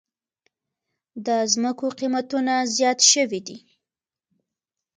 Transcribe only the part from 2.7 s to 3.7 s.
زیات شوي دي